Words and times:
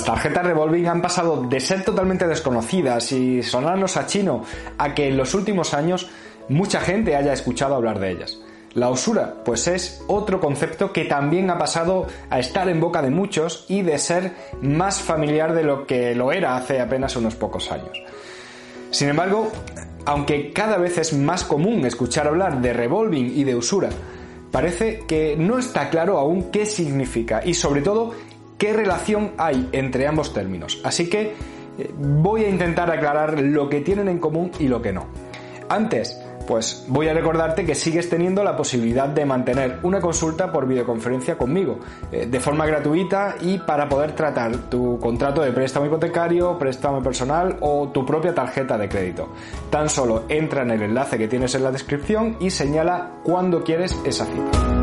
Las 0.00 0.06
tarjetas 0.06 0.46
revolving 0.46 0.86
han 0.86 1.02
pasado 1.02 1.42
de 1.42 1.60
ser 1.60 1.84
totalmente 1.84 2.26
desconocidas 2.26 3.12
y 3.12 3.42
sonarnos 3.42 3.98
a 3.98 4.06
chino 4.06 4.46
a 4.78 4.94
que 4.94 5.08
en 5.08 5.18
los 5.18 5.34
últimos 5.34 5.74
años 5.74 6.08
mucha 6.48 6.80
gente 6.80 7.16
haya 7.16 7.34
escuchado 7.34 7.74
hablar 7.74 8.00
de 8.00 8.12
ellas. 8.12 8.38
La 8.72 8.88
usura, 8.88 9.44
pues 9.44 9.68
es 9.68 10.02
otro 10.06 10.40
concepto 10.40 10.94
que 10.94 11.04
también 11.04 11.50
ha 11.50 11.58
pasado 11.58 12.06
a 12.30 12.38
estar 12.38 12.70
en 12.70 12.80
boca 12.80 13.02
de 13.02 13.10
muchos 13.10 13.66
y 13.68 13.82
de 13.82 13.98
ser 13.98 14.32
más 14.62 15.02
familiar 15.02 15.52
de 15.52 15.64
lo 15.64 15.86
que 15.86 16.14
lo 16.14 16.32
era 16.32 16.56
hace 16.56 16.80
apenas 16.80 17.14
unos 17.16 17.34
pocos 17.34 17.70
años. 17.70 18.02
Sin 18.90 19.10
embargo, 19.10 19.52
aunque 20.06 20.54
cada 20.54 20.78
vez 20.78 20.96
es 20.96 21.12
más 21.12 21.44
común 21.44 21.84
escuchar 21.84 22.26
hablar 22.26 22.62
de 22.62 22.72
revolving 22.72 23.36
y 23.36 23.44
de 23.44 23.54
usura, 23.54 23.90
parece 24.50 25.00
que 25.06 25.36
no 25.36 25.58
está 25.58 25.90
claro 25.90 26.16
aún 26.16 26.50
qué 26.50 26.64
significa 26.64 27.42
y 27.44 27.52
sobre 27.52 27.82
todo 27.82 28.14
qué 28.60 28.74
relación 28.74 29.32
hay 29.38 29.68
entre 29.72 30.06
ambos 30.06 30.32
términos. 30.32 30.80
Así 30.84 31.08
que 31.08 31.34
eh, 31.78 31.92
voy 31.98 32.44
a 32.44 32.48
intentar 32.48 32.90
aclarar 32.90 33.40
lo 33.40 33.68
que 33.68 33.80
tienen 33.80 34.06
en 34.06 34.18
común 34.18 34.52
y 34.60 34.68
lo 34.68 34.80
que 34.82 34.92
no. 34.92 35.06
Antes, 35.68 36.20
pues 36.46 36.84
voy 36.88 37.08
a 37.08 37.14
recordarte 37.14 37.64
que 37.64 37.74
sigues 37.74 38.10
teniendo 38.10 38.44
la 38.44 38.56
posibilidad 38.56 39.08
de 39.08 39.24
mantener 39.24 39.78
una 39.82 40.00
consulta 40.00 40.52
por 40.52 40.66
videoconferencia 40.66 41.38
conmigo, 41.38 41.78
eh, 42.12 42.26
de 42.26 42.40
forma 42.40 42.66
gratuita 42.66 43.36
y 43.40 43.58
para 43.58 43.88
poder 43.88 44.12
tratar 44.12 44.54
tu 44.68 44.98
contrato 44.98 45.40
de 45.40 45.52
préstamo 45.52 45.86
hipotecario, 45.86 46.58
préstamo 46.58 47.02
personal 47.02 47.56
o 47.60 47.88
tu 47.88 48.04
propia 48.04 48.34
tarjeta 48.34 48.76
de 48.76 48.88
crédito. 48.88 49.28
Tan 49.70 49.88
solo 49.88 50.24
entra 50.28 50.62
en 50.62 50.72
el 50.72 50.82
enlace 50.82 51.16
que 51.16 51.28
tienes 51.28 51.54
en 51.54 51.62
la 51.62 51.72
descripción 51.72 52.36
y 52.40 52.50
señala 52.50 53.20
cuándo 53.22 53.64
quieres 53.64 53.98
esa 54.04 54.26
cita. 54.26 54.79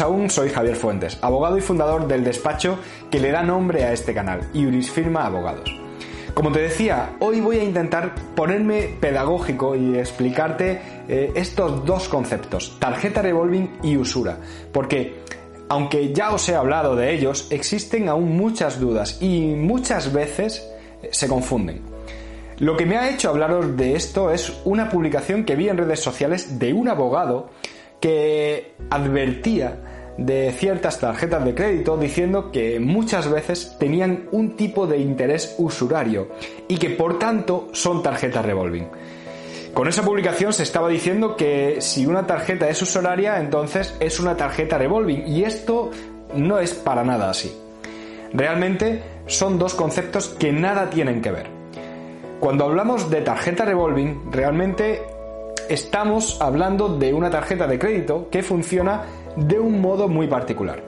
Aún, 0.00 0.30
soy 0.30 0.50
Javier 0.50 0.74
Fuentes, 0.74 1.18
abogado 1.22 1.56
y 1.56 1.60
fundador 1.60 2.08
del 2.08 2.24
despacho 2.24 2.78
que 3.10 3.20
le 3.20 3.30
da 3.30 3.42
nombre 3.42 3.84
a 3.84 3.92
este 3.92 4.12
canal, 4.12 4.50
Iuris 4.52 4.90
Firma 4.90 5.24
Abogados. 5.24 5.70
Como 6.34 6.52
te 6.52 6.60
decía, 6.60 7.16
hoy 7.20 7.40
voy 7.40 7.58
a 7.58 7.64
intentar 7.64 8.14
ponerme 8.34 8.96
pedagógico 9.00 9.74
y 9.74 9.96
explicarte 9.96 10.80
eh, 11.08 11.32
estos 11.36 11.86
dos 11.86 12.08
conceptos, 12.08 12.76
tarjeta 12.78 13.22
revolving 13.22 13.78
y 13.82 13.96
usura, 13.96 14.38
porque 14.72 15.20
aunque 15.68 16.12
ya 16.12 16.32
os 16.32 16.48
he 16.48 16.54
hablado 16.54 16.96
de 16.96 17.14
ellos, 17.14 17.46
existen 17.50 18.08
aún 18.08 18.36
muchas 18.36 18.80
dudas 18.80 19.22
y 19.22 19.54
muchas 19.54 20.12
veces 20.12 20.68
eh, 21.02 21.08
se 21.12 21.28
confunden. 21.28 21.80
Lo 22.58 22.76
que 22.76 22.86
me 22.86 22.96
ha 22.96 23.10
hecho 23.10 23.30
hablaros 23.30 23.76
de 23.76 23.94
esto 23.94 24.30
es 24.30 24.52
una 24.64 24.88
publicación 24.88 25.44
que 25.44 25.56
vi 25.56 25.68
en 25.68 25.78
redes 25.78 26.00
sociales 26.00 26.58
de 26.58 26.72
un 26.72 26.88
abogado 26.88 27.50
que 28.00 28.74
advertía 28.90 29.78
de 30.18 30.52
ciertas 30.52 30.98
tarjetas 30.98 31.44
de 31.44 31.54
crédito 31.54 31.96
diciendo 31.96 32.50
que 32.50 32.80
muchas 32.80 33.30
veces 33.30 33.76
tenían 33.78 34.28
un 34.32 34.56
tipo 34.56 34.86
de 34.86 34.98
interés 34.98 35.54
usurario 35.58 36.28
y 36.68 36.78
que 36.78 36.90
por 36.90 37.18
tanto 37.18 37.68
son 37.72 38.02
tarjetas 38.02 38.44
revolving. 38.44 38.88
Con 39.74 39.88
esa 39.88 40.02
publicación 40.02 40.54
se 40.54 40.62
estaba 40.62 40.88
diciendo 40.88 41.36
que 41.36 41.82
si 41.82 42.06
una 42.06 42.26
tarjeta 42.26 42.68
es 42.70 42.80
usuraria, 42.80 43.38
entonces 43.40 43.94
es 44.00 44.18
una 44.18 44.36
tarjeta 44.36 44.78
revolving 44.78 45.26
y 45.26 45.44
esto 45.44 45.90
no 46.34 46.58
es 46.60 46.72
para 46.72 47.04
nada 47.04 47.28
así. 47.28 47.54
Realmente 48.32 49.02
son 49.26 49.58
dos 49.58 49.74
conceptos 49.74 50.28
que 50.28 50.50
nada 50.50 50.88
tienen 50.88 51.20
que 51.20 51.30
ver. 51.30 51.46
Cuando 52.40 52.64
hablamos 52.64 53.10
de 53.10 53.20
tarjeta 53.20 53.64
revolving, 53.64 54.32
realmente 54.32 55.02
estamos 55.68 56.40
hablando 56.40 56.96
de 56.96 57.12
una 57.12 57.30
tarjeta 57.30 57.66
de 57.66 57.78
crédito 57.78 58.28
que 58.30 58.42
funciona 58.42 59.04
de 59.36 59.58
un 59.58 59.80
modo 59.80 60.08
muy 60.08 60.26
particular. 60.26 60.82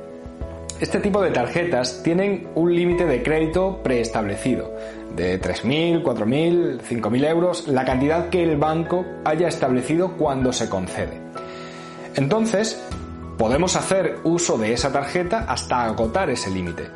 Este 0.81 1.01
tipo 1.01 1.21
de 1.21 1.31
tarjetas 1.31 2.03
tienen 2.05 2.49
un 2.55 2.75
límite 2.75 3.05
de 3.05 3.23
crédito 3.23 3.81
preestablecido, 3.83 4.73
de 5.17 5.41
3.000, 5.41 6.05
4.000, 6.05 6.81
5.000 6.81 7.29
euros, 7.29 7.67
la 7.67 7.85
cantidad 7.85 8.29
que 8.29 8.45
el 8.45 8.57
banco 8.57 9.05
haya 9.25 9.49
establecido 9.49 10.17
cuando 10.17 10.53
se 10.53 10.69
concede. 10.69 11.21
Entonces, 12.15 12.81
podemos 13.39 13.75
hacer 13.75 14.19
uso 14.23 14.57
de 14.57 14.73
esa 14.73 14.93
tarjeta 14.93 15.47
hasta 15.49 15.85
agotar 15.85 16.31
ese 16.31 16.51
límite. 16.51 16.89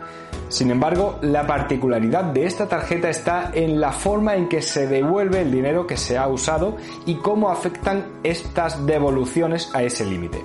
Sin 0.52 0.70
embargo, 0.70 1.18
la 1.22 1.46
particularidad 1.46 2.24
de 2.24 2.44
esta 2.44 2.68
tarjeta 2.68 3.08
está 3.08 3.52
en 3.54 3.80
la 3.80 3.90
forma 3.90 4.36
en 4.36 4.50
que 4.50 4.60
se 4.60 4.86
devuelve 4.86 5.40
el 5.40 5.50
dinero 5.50 5.86
que 5.86 5.96
se 5.96 6.18
ha 6.18 6.28
usado 6.28 6.76
y 7.06 7.14
cómo 7.14 7.48
afectan 7.48 8.04
estas 8.22 8.84
devoluciones 8.84 9.70
a 9.72 9.82
ese 9.82 10.04
límite. 10.04 10.44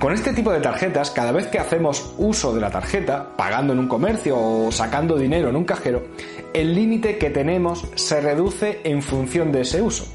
Con 0.00 0.14
este 0.14 0.32
tipo 0.32 0.50
de 0.50 0.62
tarjetas, 0.62 1.10
cada 1.10 1.30
vez 1.30 1.46
que 1.48 1.58
hacemos 1.58 2.14
uso 2.16 2.54
de 2.54 2.62
la 2.62 2.70
tarjeta, 2.70 3.36
pagando 3.36 3.74
en 3.74 3.80
un 3.80 3.86
comercio 3.86 4.34
o 4.38 4.72
sacando 4.72 5.18
dinero 5.18 5.50
en 5.50 5.56
un 5.56 5.64
cajero, 5.64 6.04
el 6.54 6.74
límite 6.74 7.18
que 7.18 7.28
tenemos 7.28 7.86
se 7.96 8.22
reduce 8.22 8.80
en 8.84 9.02
función 9.02 9.52
de 9.52 9.60
ese 9.60 9.82
uso. 9.82 10.06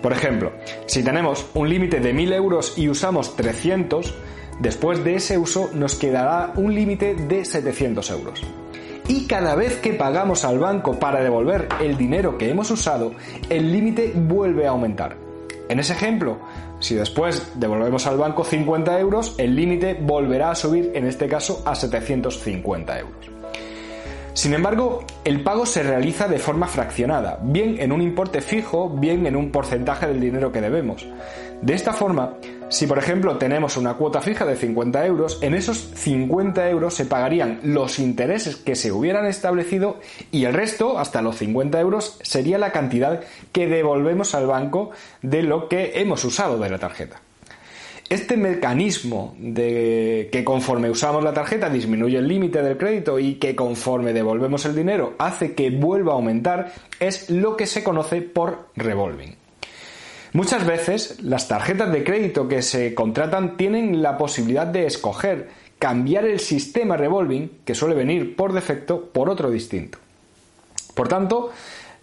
Por 0.00 0.12
ejemplo, 0.12 0.52
si 0.86 1.02
tenemos 1.02 1.46
un 1.54 1.68
límite 1.68 1.98
de 1.98 2.12
1000 2.12 2.32
euros 2.32 2.74
y 2.78 2.88
usamos 2.88 3.34
300, 3.34 4.14
Después 4.62 5.02
de 5.02 5.16
ese 5.16 5.38
uso 5.38 5.70
nos 5.74 5.96
quedará 5.96 6.52
un 6.54 6.72
límite 6.72 7.16
de 7.16 7.44
700 7.44 8.08
euros. 8.12 8.42
Y 9.08 9.26
cada 9.26 9.56
vez 9.56 9.78
que 9.78 9.94
pagamos 9.94 10.44
al 10.44 10.60
banco 10.60 11.00
para 11.00 11.20
devolver 11.20 11.66
el 11.80 11.96
dinero 11.96 12.38
que 12.38 12.48
hemos 12.48 12.70
usado, 12.70 13.12
el 13.50 13.72
límite 13.72 14.12
vuelve 14.14 14.68
a 14.68 14.70
aumentar. 14.70 15.16
En 15.68 15.80
ese 15.80 15.94
ejemplo, 15.94 16.38
si 16.78 16.94
después 16.94 17.50
devolvemos 17.56 18.06
al 18.06 18.18
banco 18.18 18.44
50 18.44 19.00
euros, 19.00 19.34
el 19.36 19.56
límite 19.56 19.98
volverá 20.00 20.52
a 20.52 20.54
subir, 20.54 20.92
en 20.94 21.08
este 21.08 21.26
caso, 21.26 21.64
a 21.66 21.74
750 21.74 23.00
euros. 23.00 23.30
Sin 24.32 24.54
embargo, 24.54 25.04
el 25.24 25.42
pago 25.42 25.66
se 25.66 25.82
realiza 25.82 26.28
de 26.28 26.38
forma 26.38 26.68
fraccionada, 26.68 27.40
bien 27.42 27.80
en 27.80 27.90
un 27.90 28.00
importe 28.00 28.40
fijo, 28.40 28.88
bien 28.88 29.26
en 29.26 29.34
un 29.34 29.50
porcentaje 29.50 30.06
del 30.06 30.20
dinero 30.20 30.52
que 30.52 30.60
debemos. 30.60 31.04
De 31.60 31.74
esta 31.74 31.92
forma, 31.92 32.34
si 32.72 32.86
por 32.86 32.98
ejemplo 32.98 33.36
tenemos 33.36 33.76
una 33.76 33.94
cuota 33.94 34.22
fija 34.22 34.46
de 34.46 34.56
50 34.56 35.06
euros, 35.06 35.38
en 35.42 35.54
esos 35.54 35.90
50 35.94 36.70
euros 36.70 36.94
se 36.94 37.04
pagarían 37.04 37.60
los 37.62 37.98
intereses 37.98 38.56
que 38.56 38.74
se 38.74 38.90
hubieran 38.90 39.26
establecido 39.26 40.00
y 40.30 40.46
el 40.46 40.54
resto, 40.54 40.98
hasta 40.98 41.22
los 41.22 41.36
50 41.36 41.78
euros, 41.80 42.18
sería 42.22 42.58
la 42.58 42.72
cantidad 42.72 43.20
que 43.52 43.66
devolvemos 43.66 44.34
al 44.34 44.46
banco 44.46 44.90
de 45.20 45.42
lo 45.42 45.68
que 45.68 46.00
hemos 46.00 46.24
usado 46.24 46.58
de 46.58 46.70
la 46.70 46.78
tarjeta. 46.78 47.20
Este 48.08 48.36
mecanismo 48.36 49.34
de 49.38 50.28
que 50.32 50.44
conforme 50.44 50.90
usamos 50.90 51.22
la 51.24 51.32
tarjeta 51.32 51.70
disminuye 51.70 52.18
el 52.18 52.28
límite 52.28 52.62
del 52.62 52.76
crédito 52.76 53.18
y 53.18 53.34
que 53.34 53.54
conforme 53.54 54.12
devolvemos 54.12 54.64
el 54.66 54.74
dinero 54.74 55.14
hace 55.18 55.54
que 55.54 55.70
vuelva 55.70 56.12
a 56.12 56.16
aumentar 56.16 56.72
es 57.00 57.30
lo 57.30 57.56
que 57.56 57.66
se 57.66 57.82
conoce 57.82 58.20
por 58.20 58.68
revolving. 58.76 59.41
Muchas 60.32 60.66
veces 60.66 61.22
las 61.22 61.46
tarjetas 61.46 61.92
de 61.92 62.04
crédito 62.04 62.48
que 62.48 62.62
se 62.62 62.94
contratan 62.94 63.58
tienen 63.58 64.02
la 64.02 64.16
posibilidad 64.16 64.66
de 64.66 64.86
escoger 64.86 65.50
cambiar 65.78 66.24
el 66.24 66.40
sistema 66.40 66.96
revolving, 66.96 67.58
que 67.64 67.74
suele 67.74 67.94
venir 67.94 68.34
por 68.34 68.52
defecto, 68.52 69.10
por 69.12 69.28
otro 69.28 69.50
distinto. 69.50 69.98
Por 70.94 71.08
tanto, 71.08 71.50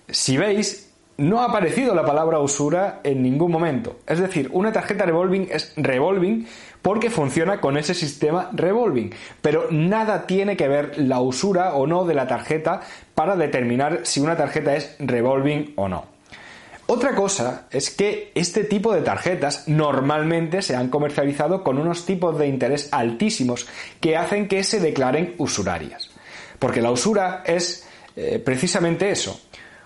si 0.08 0.38
veis, 0.38 0.92
no 1.18 1.42
ha 1.42 1.46
aparecido 1.46 1.96
la 1.96 2.06
palabra 2.06 2.40
usura 2.40 3.00
en 3.04 3.24
ningún 3.24 3.52
momento. 3.52 4.00
Es 4.06 4.20
decir, 4.20 4.50
una 4.54 4.72
tarjeta 4.72 5.06
revolving 5.06 5.48
es 5.52 5.74
revolving 5.76 6.46
porque 6.82 7.10
funciona 7.10 7.60
con 7.60 7.78
ese 7.78 7.94
sistema 7.94 8.50
revolving, 8.54 9.12
pero 9.42 9.68
nada 9.72 10.28
tiene 10.28 10.56
que 10.56 10.68
ver 10.68 11.00
la 11.00 11.20
usura 11.20 11.74
o 11.74 11.88
no 11.88 12.06
de 12.06 12.14
la 12.14 12.28
tarjeta 12.28 12.82
para 13.16 13.36
determinar 13.36 14.02
si 14.04 14.20
una 14.20 14.38
tarjeta 14.38 14.76
es 14.76 14.96
revolving 15.00 15.74
o 15.78 15.88
no. 15.88 16.19
Otra 16.92 17.14
cosa 17.14 17.68
es 17.70 17.92
que 17.92 18.32
este 18.34 18.64
tipo 18.64 18.92
de 18.96 19.04
tarjetas 19.04 19.68
normalmente 19.68 20.64
se 20.64 20.76
han 20.76 20.90
comercializado 20.90 21.64
con 21.64 21.78
unos 21.78 22.04
tipos 22.04 22.40
de 22.40 22.48
interés 22.48 22.90
altísimos 22.92 23.68
que 24.02 24.18
hacen 24.18 24.48
que 24.48 24.64
se 24.64 24.80
declaren 24.80 25.36
usurarias. 25.38 26.10
Porque 26.58 26.82
la 26.82 26.90
usura 26.90 27.44
es 27.46 27.88
eh, 28.16 28.42
precisamente 28.44 29.12
eso. 29.12 29.40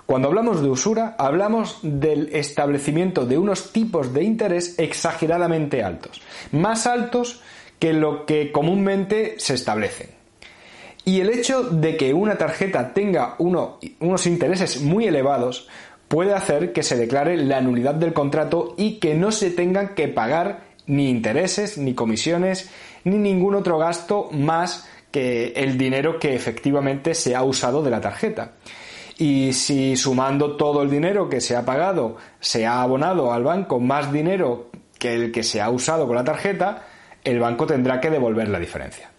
Cuando 0.06 0.30
hablamos 0.30 0.62
de 0.62 0.70
usura, 0.70 1.18
hablamos 1.20 1.80
del 1.82 2.30
establecimiento 2.34 3.26
de 3.26 3.38
unos 3.38 3.74
tipos 3.74 4.14
de 4.14 4.24
interés 4.24 4.80
exageradamente 4.80 5.84
altos, 5.84 6.22
más 6.54 6.88
altos 6.88 7.42
que 7.80 7.92
lo 7.92 8.26
que 8.26 8.54
comúnmente 8.54 9.36
se 9.40 9.56
establecen. 9.56 10.08
Y 11.04 11.20
el 11.20 11.32
hecho 11.32 11.64
de 11.64 11.98
que 11.98 12.14
una 12.14 12.38
tarjeta 12.38 12.94
tenga 12.94 13.36
unos 13.40 14.26
intereses 14.26 14.80
muy 14.80 15.06
elevados 15.06 15.68
puede 16.14 16.36
hacer 16.36 16.74
que 16.74 16.84
se 16.84 16.96
declare 16.96 17.36
la 17.38 17.60
nulidad 17.60 17.96
del 17.96 18.14
contrato 18.14 18.76
y 18.78 19.00
que 19.00 19.16
no 19.16 19.32
se 19.32 19.50
tengan 19.50 19.96
que 19.96 20.08
pagar 20.08 20.60
ni 20.86 21.10
intereses, 21.10 21.80
ni 21.80 21.96
comisiones, 21.96 22.70
ni 23.04 23.18
ningún 23.18 23.56
otro 23.56 23.80
gasto 23.80 24.30
más 24.32 24.88
que 25.10 25.54
el 25.56 25.76
dinero 25.76 26.20
que 26.20 26.36
efectivamente 26.36 27.16
se 27.16 27.36
ha 27.36 27.42
usado 27.42 27.82
de 27.82 27.90
la 27.90 28.00
tarjeta. 28.00 28.52
Y 29.18 29.54
si 29.54 29.96
sumando 29.96 30.56
todo 30.56 30.84
el 30.84 30.92
dinero 30.92 31.30
que 31.30 31.42
se 31.42 31.56
ha 31.56 31.66
pagado 31.66 32.18
se 32.40 32.68
ha 32.68 32.84
abonado 32.84 33.34
al 33.34 33.44
banco 33.44 33.80
más 33.80 34.14
dinero 34.14 34.70
que 35.00 35.16
el 35.16 35.32
que 35.32 35.42
se 35.42 35.62
ha 35.62 35.72
usado 35.72 36.06
con 36.06 36.16
la 36.16 36.24
tarjeta, 36.24 36.84
el 37.24 37.40
banco 37.40 37.66
tendrá 37.66 38.00
que 38.00 38.12
devolver 38.12 38.50
la 38.50 38.60
diferencia. 38.60 39.10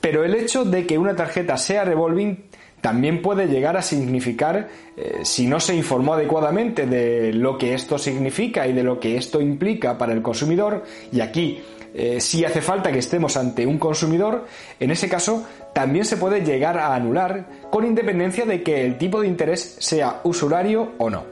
Pero 0.00 0.24
el 0.24 0.34
hecho 0.34 0.64
de 0.64 0.86
que 0.86 0.96
una 0.96 1.14
tarjeta 1.14 1.58
sea 1.58 1.84
revolving 1.84 2.46
también 2.84 3.22
puede 3.22 3.46
llegar 3.46 3.78
a 3.78 3.80
significar, 3.80 4.68
eh, 4.94 5.20
si 5.22 5.46
no 5.46 5.58
se 5.58 5.74
informó 5.74 6.12
adecuadamente 6.12 6.84
de 6.84 7.32
lo 7.32 7.56
que 7.56 7.72
esto 7.72 7.96
significa 7.96 8.66
y 8.66 8.74
de 8.74 8.82
lo 8.82 9.00
que 9.00 9.16
esto 9.16 9.40
implica 9.40 9.96
para 9.96 10.12
el 10.12 10.20
consumidor, 10.20 10.84
y 11.10 11.22
aquí 11.22 11.62
eh, 11.94 12.20
si 12.20 12.44
hace 12.44 12.60
falta 12.60 12.92
que 12.92 12.98
estemos 12.98 13.38
ante 13.38 13.66
un 13.66 13.78
consumidor, 13.78 14.44
en 14.78 14.90
ese 14.90 15.08
caso 15.08 15.46
también 15.72 16.04
se 16.04 16.18
puede 16.18 16.44
llegar 16.44 16.76
a 16.76 16.94
anular 16.94 17.46
con 17.70 17.86
independencia 17.86 18.44
de 18.44 18.62
que 18.62 18.84
el 18.84 18.98
tipo 18.98 19.22
de 19.22 19.28
interés 19.28 19.78
sea 19.80 20.20
usurario 20.24 20.92
o 20.98 21.08
no. 21.08 21.24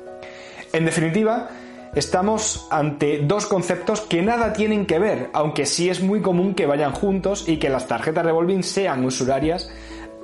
En 0.72 0.86
definitiva, 0.86 1.50
estamos 1.94 2.66
ante 2.70 3.18
dos 3.18 3.44
conceptos 3.44 4.00
que 4.00 4.22
nada 4.22 4.54
tienen 4.54 4.86
que 4.86 4.98
ver, 4.98 5.28
aunque 5.34 5.66
sí 5.66 5.90
es 5.90 6.00
muy 6.00 6.22
común 6.22 6.54
que 6.54 6.64
vayan 6.64 6.92
juntos 6.92 7.46
y 7.46 7.58
que 7.58 7.68
las 7.68 7.88
tarjetas 7.88 8.24
revolving 8.24 8.62
sean 8.62 9.04
usurarias 9.04 9.70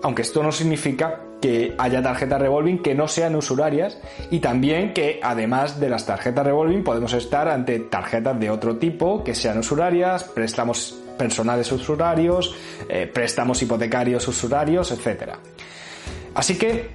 aunque 0.02 0.22
esto 0.22 0.42
no 0.42 0.52
significa 0.52 1.20
que 1.40 1.74
haya 1.78 2.02
tarjetas 2.02 2.40
revolving 2.40 2.78
que 2.78 2.94
no 2.94 3.06
sean 3.06 3.36
usurarias 3.36 3.98
y 4.30 4.40
también 4.40 4.92
que 4.92 5.20
además 5.22 5.78
de 5.78 5.88
las 5.88 6.06
tarjetas 6.06 6.44
revolving 6.44 6.82
podemos 6.82 7.12
estar 7.12 7.48
ante 7.48 7.78
tarjetas 7.80 8.38
de 8.40 8.50
otro 8.50 8.76
tipo 8.76 9.22
que 9.22 9.34
sean 9.34 9.58
usurarias, 9.58 10.24
préstamos 10.24 10.98
personales 11.16 11.70
usurarios, 11.72 12.56
eh, 12.88 13.10
préstamos 13.12 13.60
hipotecarios 13.60 14.26
usurarios, 14.26 14.90
etc. 14.92 15.34
Así 16.34 16.56
que, 16.56 16.90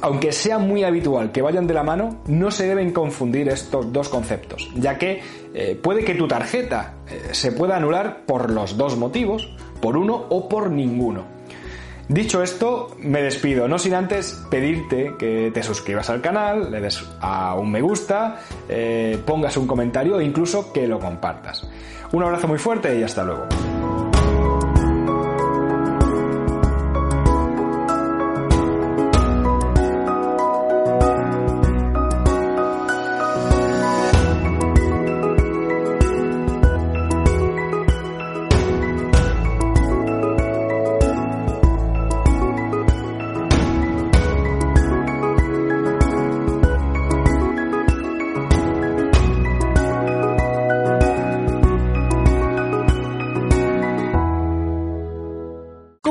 aunque 0.00 0.32
sea 0.32 0.58
muy 0.58 0.84
habitual 0.84 1.32
que 1.32 1.40
vayan 1.40 1.66
de 1.66 1.74
la 1.74 1.84
mano, 1.84 2.22
no 2.26 2.50
se 2.50 2.66
deben 2.66 2.92
confundir 2.92 3.48
estos 3.48 3.92
dos 3.92 4.08
conceptos, 4.08 4.68
ya 4.74 4.98
que 4.98 5.22
eh, 5.54 5.78
puede 5.80 6.04
que 6.04 6.14
tu 6.14 6.26
tarjeta 6.26 6.96
eh, 7.08 7.28
se 7.32 7.52
pueda 7.52 7.76
anular 7.76 8.26
por 8.26 8.50
los 8.50 8.76
dos 8.76 8.96
motivos, 8.96 9.54
por 9.80 9.96
uno 9.96 10.26
o 10.28 10.48
por 10.48 10.70
ninguno. 10.70 11.24
Dicho 12.12 12.42
esto, 12.42 12.94
me 12.98 13.22
despido, 13.22 13.66
no 13.68 13.78
sin 13.78 13.94
antes 13.94 14.44
pedirte 14.50 15.14
que 15.18 15.50
te 15.50 15.62
suscribas 15.62 16.10
al 16.10 16.20
canal, 16.20 16.70
le 16.70 16.78
des 16.82 17.02
a 17.22 17.54
un 17.54 17.70
me 17.70 17.80
gusta, 17.80 18.38
eh, 18.68 19.18
pongas 19.24 19.56
un 19.56 19.66
comentario 19.66 20.20
e 20.20 20.24
incluso 20.24 20.74
que 20.74 20.86
lo 20.86 20.98
compartas. 20.98 21.66
Un 22.12 22.22
abrazo 22.22 22.48
muy 22.48 22.58
fuerte 22.58 22.98
y 22.98 23.02
hasta 23.02 23.24
luego. 23.24 23.46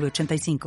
906985. 0.00 0.58